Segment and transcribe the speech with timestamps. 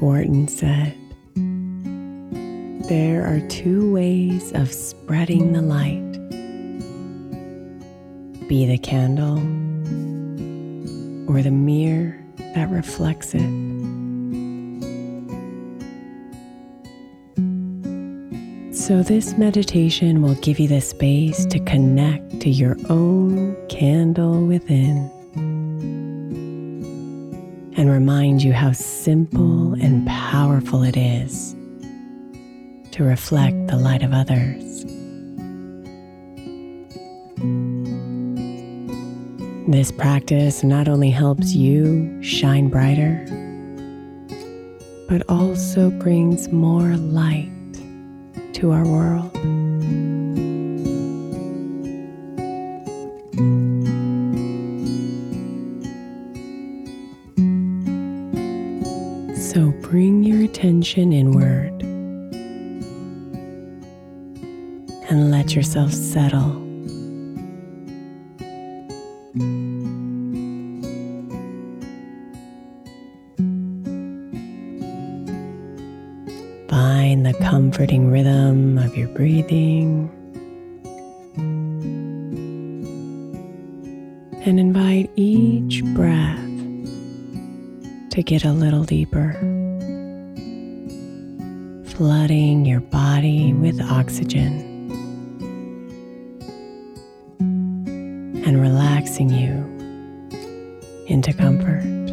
[0.00, 0.96] Wharton said,
[2.88, 6.00] There are two ways of spreading the light
[8.48, 9.38] be the candle
[11.30, 12.22] or the mirror
[12.54, 13.40] that reflects it.
[18.74, 25.10] So, this meditation will give you the space to connect to your own candle within
[27.76, 31.54] and remind you how simple and powerful it is
[32.92, 34.84] to reflect the light of others.
[39.66, 43.24] This practice not only helps you shine brighter,
[45.08, 47.50] but also brings more light
[48.52, 49.32] to our world.
[60.64, 61.82] Attention inward
[65.10, 66.54] and let yourself settle.
[76.70, 80.08] Find the comforting rhythm of your breathing.
[84.46, 86.38] And invite each breath
[88.12, 89.38] to get a little deeper,
[91.94, 94.90] flooding your body with oxygen
[98.44, 99.62] and relaxing you
[101.06, 102.03] into comfort.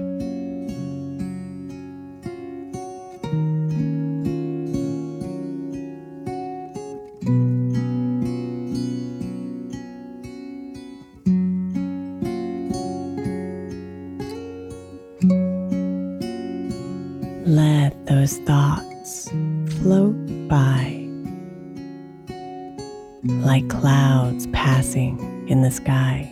[24.31, 26.31] Clouds passing in the sky.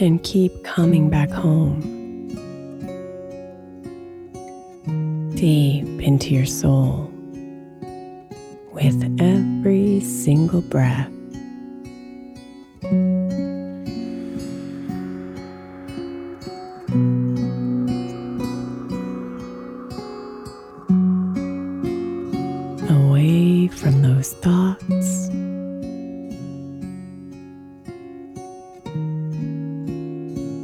[0.00, 1.80] And keep coming back home,
[5.36, 7.10] deep into your soul
[8.72, 11.12] with every single breath.
[22.92, 25.28] Away from those thoughts.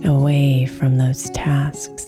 [0.06, 2.06] Away from those tasks.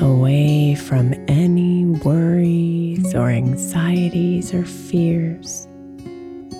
[0.00, 5.66] Away from any worries or anxieties or fears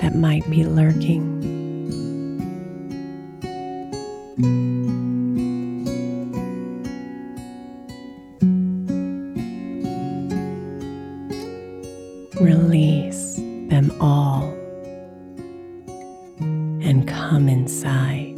[0.00, 1.33] that might be lurking.
[12.44, 13.36] Release
[13.70, 14.42] them all
[16.38, 18.33] and come inside.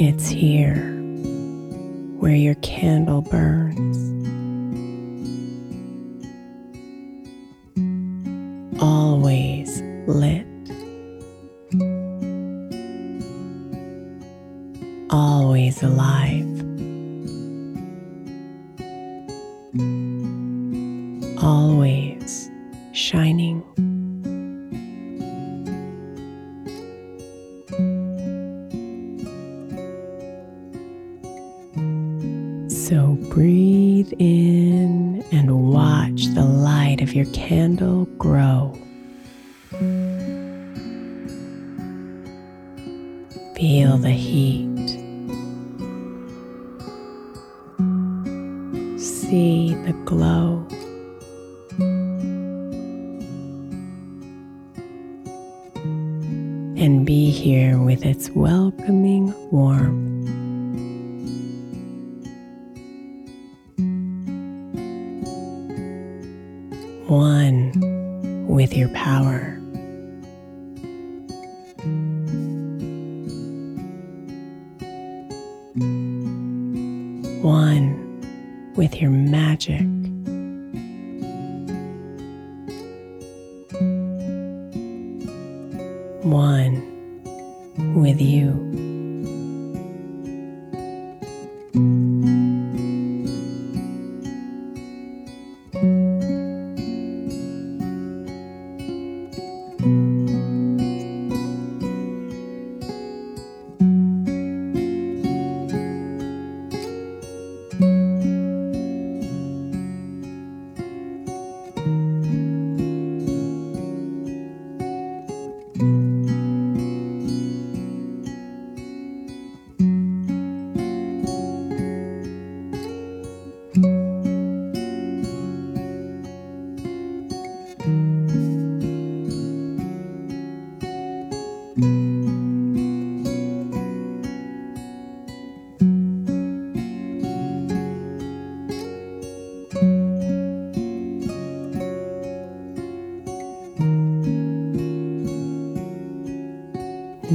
[0.00, 0.76] It's here
[2.20, 3.98] where your candle burns.
[8.80, 10.46] Always lit.
[15.10, 16.46] Always alive.
[21.42, 22.50] Always
[22.92, 23.64] shining.
[32.88, 38.72] So breathe in and watch the light of your candle grow.
[43.54, 44.88] Feel the heat.
[48.98, 50.66] See the glow.
[56.82, 60.07] And be here with its welcoming warmth.
[67.08, 69.54] One with your power.
[77.42, 79.86] One with your magic.
[86.24, 86.82] One
[87.94, 88.68] with you.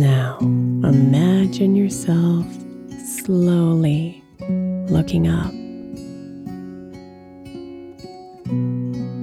[0.03, 2.45] Now, imagine yourself
[3.07, 4.21] slowly
[4.89, 5.49] looking up.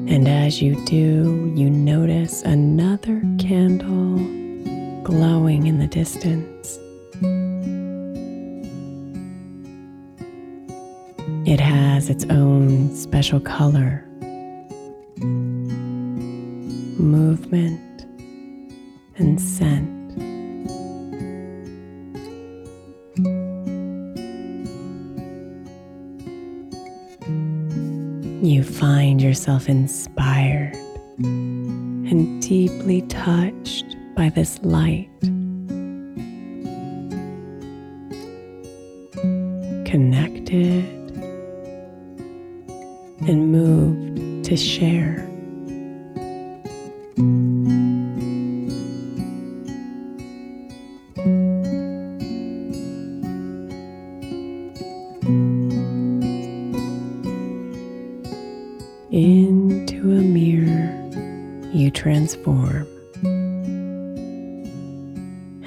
[0.08, 4.16] And as you do, you notice another candle
[5.04, 6.78] glowing in the distance.
[11.46, 14.06] It has its own special color,
[16.96, 18.06] movement,
[19.18, 19.99] and scent.
[28.42, 30.74] You find yourself inspired
[31.18, 35.10] and deeply touched by this light.
[39.84, 40.84] Connected
[43.28, 45.29] and moved to share.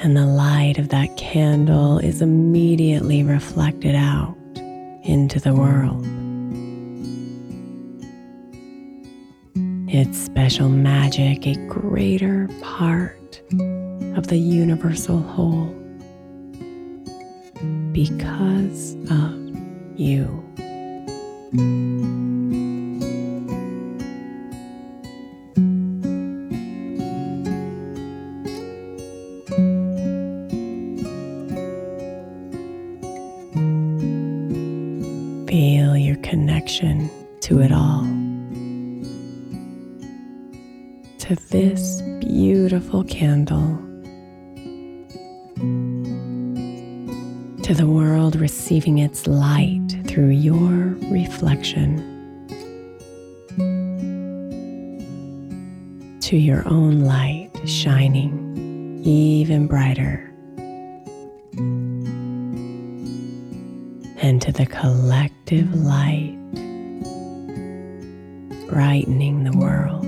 [0.04, 4.36] And the light of that candle is immediately reflected out
[5.02, 6.06] into the world.
[9.88, 13.42] Its special magic a greater part
[14.18, 15.74] of the universal whole
[17.94, 19.40] because of
[19.98, 20.44] you.
[36.64, 37.10] Connection
[37.42, 38.04] to it all.
[41.20, 43.78] To this beautiful candle.
[47.64, 52.12] To the world receiving its light through your reflection.
[56.22, 60.30] To your own light shining even brighter.
[64.24, 66.38] and to the collective light
[68.74, 70.04] brightening the world.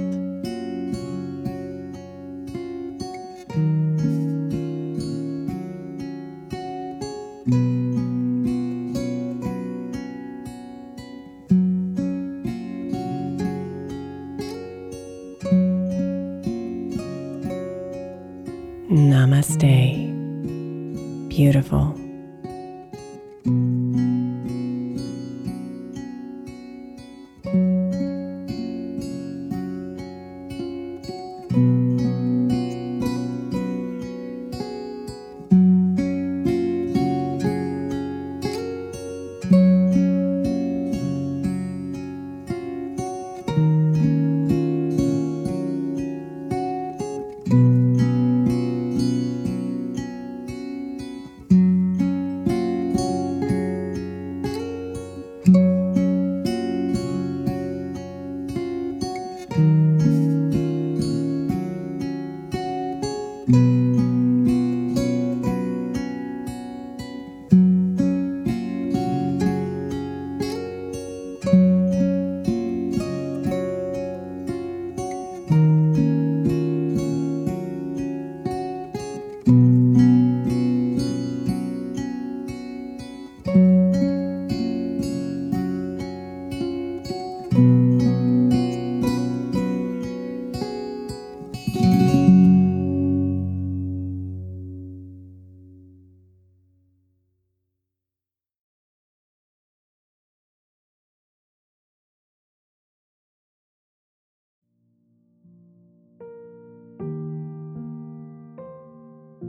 [18.90, 20.10] Namaste.
[21.30, 22.05] Beautiful.